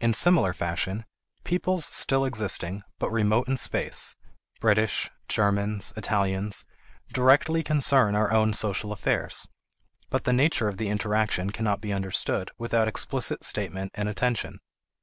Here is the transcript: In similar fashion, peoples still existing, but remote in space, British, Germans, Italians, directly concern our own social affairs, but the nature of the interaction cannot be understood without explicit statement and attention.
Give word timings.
In 0.00 0.14
similar 0.14 0.54
fashion, 0.54 1.04
peoples 1.44 1.84
still 1.94 2.24
existing, 2.24 2.82
but 2.98 3.10
remote 3.10 3.48
in 3.48 3.58
space, 3.58 4.16
British, 4.62 5.10
Germans, 5.28 5.92
Italians, 5.94 6.64
directly 7.12 7.62
concern 7.62 8.14
our 8.14 8.32
own 8.32 8.54
social 8.54 8.92
affairs, 8.92 9.46
but 10.08 10.24
the 10.24 10.32
nature 10.32 10.68
of 10.68 10.78
the 10.78 10.88
interaction 10.88 11.50
cannot 11.50 11.82
be 11.82 11.92
understood 11.92 12.50
without 12.56 12.88
explicit 12.88 13.44
statement 13.44 13.92
and 13.94 14.08
attention. 14.08 14.60